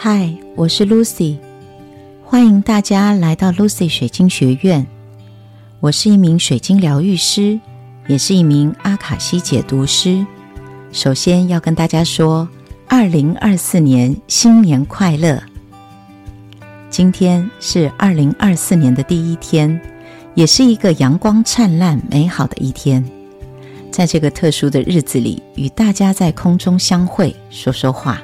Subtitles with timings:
[0.00, 1.38] 嗨，我是 Lucy，
[2.24, 4.86] 欢迎大家来到 Lucy 水晶学院。
[5.80, 7.58] 我是一名水晶疗愈师，
[8.06, 10.24] 也是一名阿卡西解读师。
[10.92, 12.48] 首先要跟大家说，
[12.86, 15.42] 二零二四年新年快乐！
[16.88, 19.80] 今天是二零二四年的第一天，
[20.36, 23.04] 也是一个阳光灿烂、美好的一天。
[23.90, 28.22] 在这个特殊的日子里，与大家在空中相会，说说话。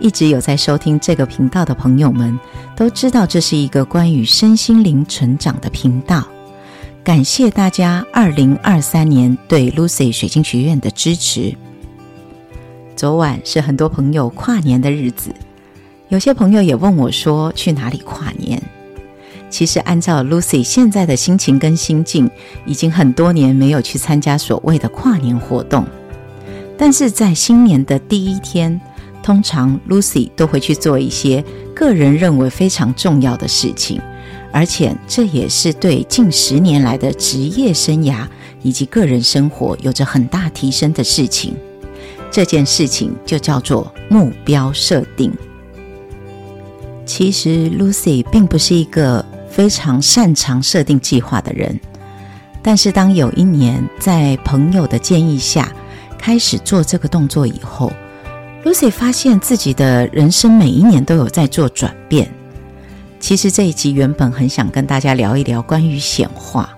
[0.00, 2.38] 一直有在收听这个频道的朋友们
[2.76, 6.24] 都知道，这是一个关于身心灵成长的频道。
[7.02, 11.54] 感谢大家二零二三年对 Lucy 水晶学院的支持。
[12.96, 15.32] 昨晚是很多朋友跨年的日子，
[16.08, 18.60] 有些朋友也问我说去哪里跨年。
[19.50, 22.28] 其实按照 Lucy 现在的心情跟心境，
[22.66, 25.86] 已经很多年没有去参加所谓的跨年活动，
[26.76, 28.80] 但是在新年的第一天。
[29.24, 31.42] 通常 Lucy 都会去做一些
[31.74, 33.98] 个人认为非常重要的事情，
[34.52, 38.26] 而且这也是对近十年来的职业生涯
[38.62, 41.56] 以及个人生活有着很大提升的事情。
[42.30, 45.32] 这件事情就叫做目标设定。
[47.06, 51.80] 其实 Lucy 并不是一个非常擅长设定计划的人，
[52.60, 55.72] 但是当有一年在朋友的建议下
[56.18, 57.90] 开始做这个动作以后
[58.64, 62.28] ，Lucy 发现自己的人生每一年都有在做转变。
[63.20, 66.68] 其实这一集原本很想跟大家聊一聊关于显化，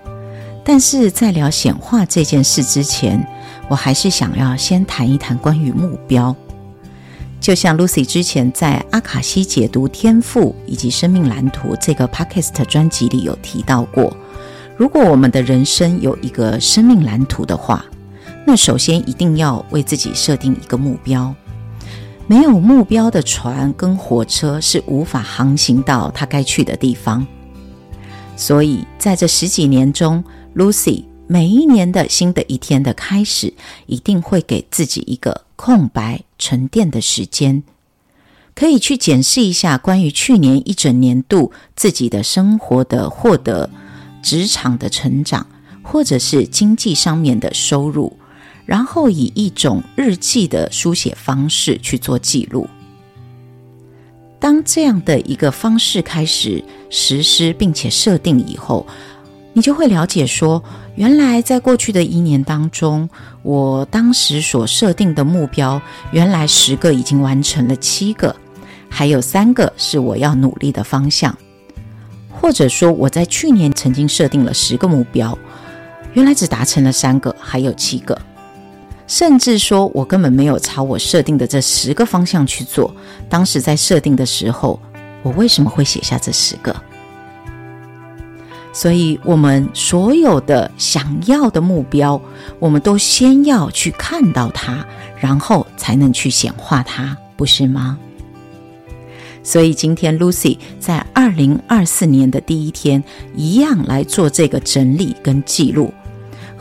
[0.63, 3.25] 但是在聊显化这件事之前，
[3.69, 6.35] 我还是想要先谈一谈关于目标。
[7.39, 14.15] 就像 Lucy 之前在阿卡西解读天赋以及生命蓝图这个 Podcast 专辑里有提到过，
[14.75, 17.85] 如果我们的人生有一个生命蓝图的话，
[18.45, 21.33] 那首先一定要为自己设定一个目标。
[22.29, 27.25] 没有目标的船跟火车是无法航行到它该去的地方。
[28.35, 30.23] 所以，在这十几年中
[30.55, 33.53] ，Lucy 每一年的新的一天的开始，
[33.85, 37.63] 一定会给自己一个空白沉淀的时间，
[38.53, 43.69] 可以去检视一下关于去年一整年度自己的生活的获得、
[44.21, 45.47] 职场的成长，
[45.81, 48.17] 或者是经济上面的收入。
[48.67, 52.67] 然后以一种日记的书写方式去做记录。
[54.39, 58.85] 当这样的一个方式开始实施并且设定以后，
[59.53, 60.61] 你就会了解说，
[60.95, 63.09] 原来在过去的一年当中，
[63.41, 68.35] 我当时所设定的目标，原来十个已经完成了七个，
[68.89, 71.35] 还有三个是我要努力的方向。
[72.29, 75.35] 或者说，我在去年曾经设定了十个目标，
[76.13, 78.15] 原来只达成了三个，还有七个。
[79.07, 82.93] 甚至说，我根本没有朝我设定的这十个方向去做。
[83.29, 84.79] 当时在设定的时候，
[85.23, 86.75] 我为什么会写下这十个？
[88.73, 92.21] 所以，我们所有的想要的目标，
[92.59, 94.85] 我们都先要去看到它，
[95.19, 97.97] 然后才能去显化它，不是吗？
[99.41, 103.03] 所以，今天 Lucy 在二零二四年的第一天，
[103.33, 105.91] 一样来做这个整理跟记录。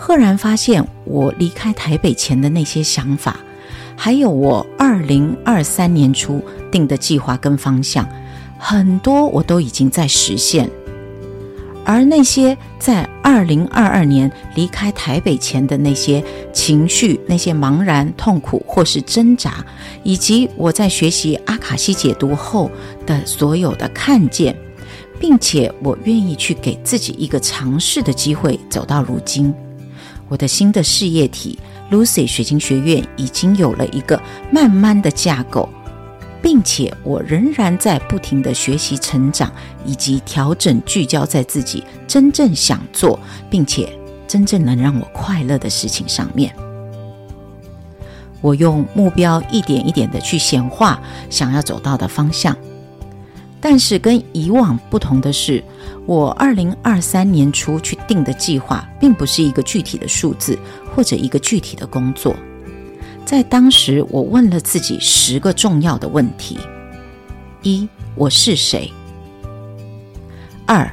[0.07, 3.41] 赫然发现，我离开台北前的那些想法，
[3.97, 6.41] 还有我二零二三年初
[6.71, 8.09] 定的计划跟方向，
[8.57, 10.71] 很多我都已经在实现。
[11.85, 16.23] 而那些在二零二二年离开台北前的那些
[16.53, 19.55] 情绪、那些茫然、痛苦或是挣扎，
[20.05, 22.71] 以及我在学习阿卡西解读后
[23.05, 24.55] 的所有的看见，
[25.19, 29.53] 并且我愿意去给自己一个尝试的机会，走到如今。
[30.29, 31.59] 我的新的事业体
[31.91, 34.21] Lucy 水晶学院已经有了一个
[34.51, 35.69] 慢慢的架构，
[36.43, 39.53] 并且我仍然在不停的学习成长，
[39.85, 43.19] 以及调整聚焦在自己真正想做，
[43.49, 43.89] 并且
[44.27, 46.53] 真正能让我快乐的事情上面。
[48.41, 51.01] 我用目标一点一点的去显化
[51.31, 52.57] 想要走到的方向，
[53.61, 55.63] 但是跟以往不同的是。
[56.07, 60.57] 我二零二三年初去定的计划，并不是一个具体的数字
[60.95, 62.35] 或者一个具体的工作。
[63.25, 66.61] 在当时，我问了自己十个重要的问题：
[67.63, 68.93] 一，我是谁？
[70.65, 70.89] 二，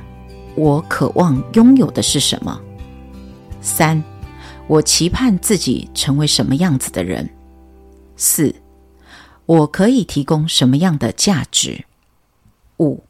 [0.55, 2.59] 我渴望拥有的是什么？
[3.61, 4.03] 三，
[4.65, 7.29] 我期盼自己成为什么样子的人？
[8.15, 8.55] 四，
[9.45, 11.85] 我可以提供什么样的价值？
[12.79, 13.03] 五。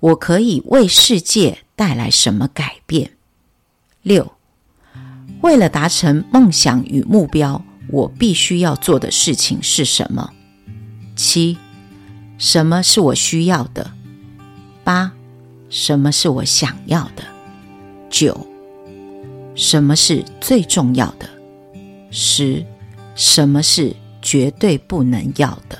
[0.00, 3.12] 我可以为世界带来什么改变？
[4.02, 4.32] 六，
[5.42, 10.32] 为了达成梦想与目标，我必须要做的事情是什么？
[11.14, 11.58] 七，
[12.38, 13.90] 什么是我需要的？
[14.82, 15.12] 八，
[15.68, 17.22] 什么是我想要的？
[18.08, 18.46] 九，
[19.54, 21.28] 什么是最重要的？
[22.10, 22.64] 十，
[23.14, 25.78] 什么是绝对不能要的？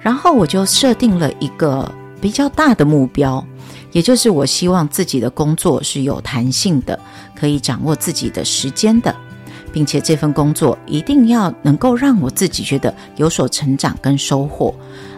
[0.00, 3.44] 然后我就设定了一个比较大的目标，
[3.92, 6.98] 也就是我希望自己的工作是有弹性的，
[7.34, 9.14] 可以掌握自己的时间的，
[9.72, 14.74] 并且这份工作一定要能够让我自己觉得有所成长跟收获。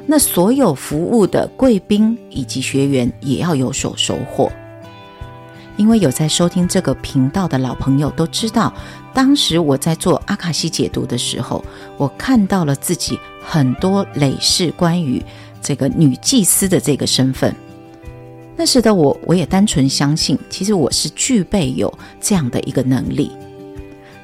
[0.06, 4.50] 那所有服务的贵宾以及学员也要有所收获。
[5.76, 8.70] 因为有在收听这个频道的老朋友都知道，
[9.14, 11.64] 当时我在做阿卡西解读的时候，
[11.96, 15.22] 我看到了自己很多累世关于
[15.60, 17.54] 这个女祭司的这个身份。
[18.56, 23.30] 那时的我，我也单纯相信，其实我是具备有这样的一个能力。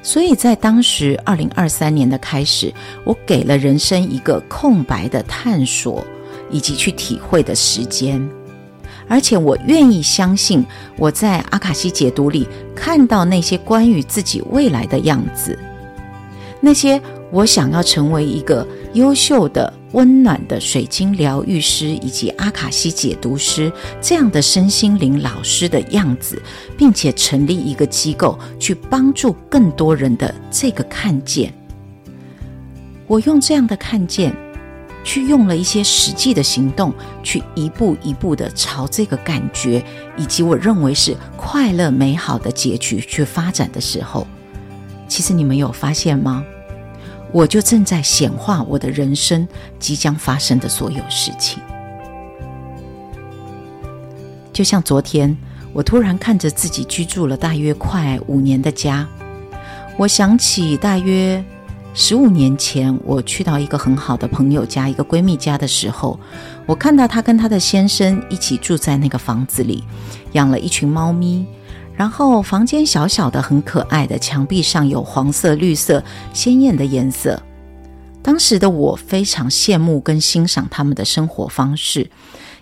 [0.03, 2.73] 所以在当时二零二三年的开始，
[3.03, 6.05] 我给了人生一个空白的探索
[6.49, 8.25] 以及去体会的时间。
[9.09, 10.65] 而且我愿意相信，
[10.97, 15.57] 我在阿卡西解读里看到那些关于自己未来的样子，
[16.61, 17.01] 那些
[17.31, 26.41] 我想要成为一个优秀的、温暖的水晶疗愈师以及阿卡西解读师这样的身心灵老师的样子，
[26.77, 31.53] 并且成立一个机构去帮助更多人的这个看见。
[33.07, 34.35] 我用这样的看见。
[35.03, 36.93] 去用了一些实际的行动，
[37.23, 39.81] 去一步一步的朝这个感觉，
[40.17, 44.27] 以及我认为是快乐美好的结局去发展的时候，
[45.07, 46.43] 其实你们有发现吗？
[47.31, 49.47] 我就正在显化我的人生
[49.79, 51.61] 即将发生的所有事情。
[54.53, 55.37] 就像昨天，
[55.73, 59.07] 我突然看着自己居住了大约快五年的家，
[59.97, 61.43] 我想起大约。
[61.99, 66.19] 十五年前，我去到一个很好的朋友家，一个闺蜜家的时候，
[66.67, 69.83] 我看到她跟她的先生一起住在那个房子里，
[70.33, 71.43] 养了一群猫咪。
[71.97, 76.01] 然后房间小小的，很可爱的，墙壁上有黄色、绿色
[76.31, 77.41] 鲜艳的颜色。
[78.21, 82.09] 当时的我非常羡慕跟欣赏他们的生活方式，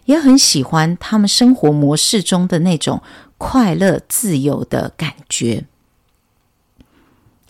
[0.06, 3.04] 也很喜欢他们生活模式中的那种
[3.38, 5.66] 快乐、自由的感觉。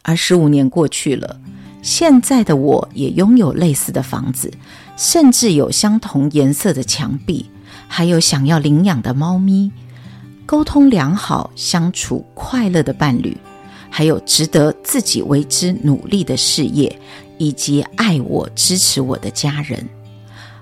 [0.01, 1.39] 而十五年过去了。
[1.81, 4.51] 现在的我也拥有类似的房子，
[4.97, 7.51] 甚至有相同颜色的墙壁，
[7.87, 9.71] 还有想要领养的猫咪，
[10.45, 13.35] 沟通良好、相处快乐的伴侣，
[13.89, 16.99] 还有值得自己为之努力的事业，
[17.37, 19.87] 以及爱我、支持我的家人，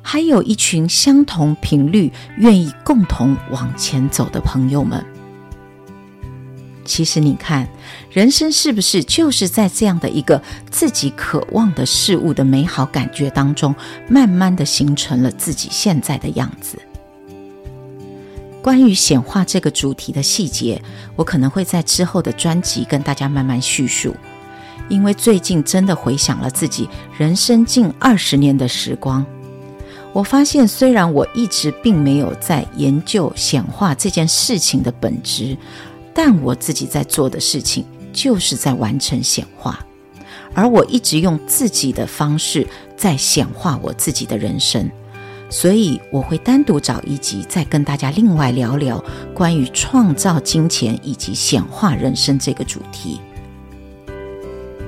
[0.02, 5.04] 还有一群相同频率、愿意共同往前走的朋友们。
[6.86, 7.68] 其实你看，
[8.12, 13.74] 人生是不是就是在这样的一个自己渴望的事物的美好感觉当中，
[14.10, 16.78] 慢慢的形成了自己现在的样子？
[18.64, 20.82] 关于显化这个主题的细节，
[21.18, 24.16] 我可能会在之后的专辑跟大家慢慢叙述。
[24.88, 26.88] 因为最近真的回想了自己
[27.18, 29.26] 人生近二十年的时光，
[30.14, 35.58] 我发现虽然我一直并没有在研究显化这件事情的本质。
[36.16, 39.84] 但我自己在做的事情，就是在完成显化，
[40.54, 44.88] 而我一直用自己的方式在显化我自己的人生，
[45.54, 49.02] 所以我会单独找一集，再跟大家另外聊聊
[49.36, 53.22] 关于创造金钱以及显化人生这个主题。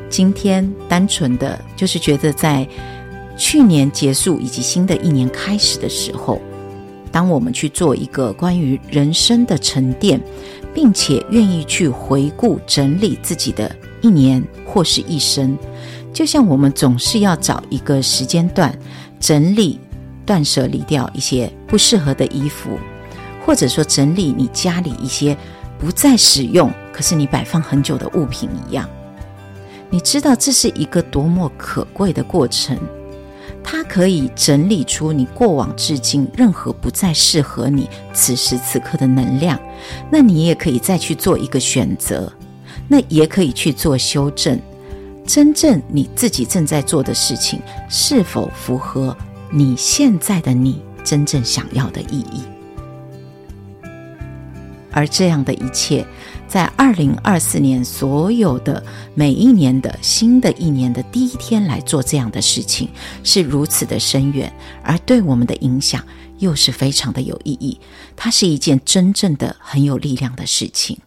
[0.10, 2.68] 今天单纯的就是觉得，在
[3.38, 6.42] 去年结束以及新的一年开始的时候，
[7.12, 10.20] 当我们去做一个关于人生的沉淀。
[10.74, 15.58] 并且愿意去回顾整理自己的一年或是一生，
[16.12, 18.78] 就像我们总是要找一个时间段
[19.18, 19.80] 整理、
[20.26, 22.80] 断舍离掉一些不适合的衣服，
[23.46, 25.38] 或者说整理你家里一些
[25.78, 28.90] 不再使用，可是你摆放很久的物品一样。
[29.90, 32.78] 你知道这是一个多么可贵的过程。
[33.68, 39.60] 它可以整理出你过往至今任何不再适合你此时此刻的能量，
[40.12, 42.32] 那你也可以再去做一个选择，
[42.88, 44.60] 那也可以去做修正，
[45.26, 49.18] 真正你自己正在做的事情是否符合
[49.52, 52.42] 你现在的你真正想要的意义？
[54.92, 56.06] 而这样的一切。
[56.48, 58.82] 在二零二四年，所有的
[59.16, 62.88] 每一年的新的一年的第一天来做这样的事情，
[63.24, 66.02] 是如此的深远，而对我们的影响
[66.38, 67.80] 又是非常的有意义。
[68.16, 71.00] 它是一件真正的很有力量的事情。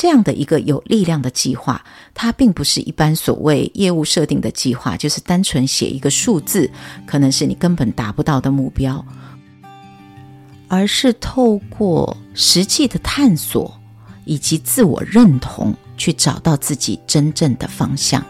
[0.00, 6.70] 这样的一个有力量的计划，它并不是一般所谓业务设定的计划，就是单纯写一个数字，
[7.04, 9.04] 可能是你根本达不到的目标，
[10.68, 13.76] 而是透过实际的探索
[14.24, 18.24] 以及自我认同，去找到自己真正的方向。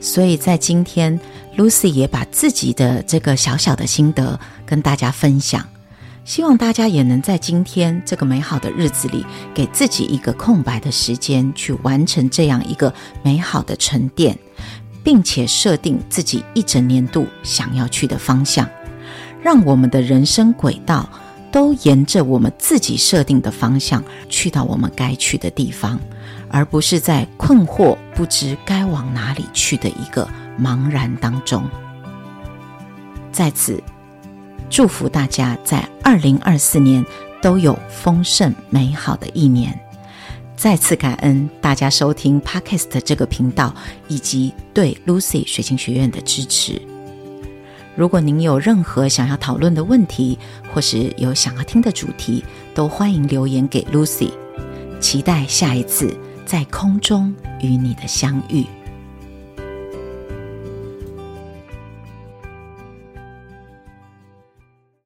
[0.00, 1.16] 所以在今天
[1.56, 5.64] ，Lucy 也把自己的这个小小的心得跟大家分享。
[6.24, 14.38] 希望大家也能在今天这个美好的日子里，给自己一个空白的时间，去完成这样一个美好的沉淀，
[15.02, 18.68] 并且设定自己一整年度想要去的方向，
[19.42, 21.08] 让我们的人生轨道
[21.50, 25.98] 都沿着我们自己设定的方向去到我们该去的地方，
[26.48, 30.28] 而不是在困惑不知该往哪里去的一个
[30.60, 31.68] 茫然当中。
[33.32, 33.82] 在此。
[34.70, 37.04] 祝福大家在二零二四年
[37.42, 39.76] 都有丰盛美好的一年。
[40.56, 43.74] 再次感恩大家收听 Podcast 这个频道，
[44.06, 46.80] 以及对 Lucy 水晶学院的支持。
[47.96, 50.38] 如果您有任何想要讨论的问题，
[50.72, 54.30] 或是有想要听的主题，都欢迎留言给 Lucy。
[55.00, 58.64] 期待下一次在空中与你的相遇。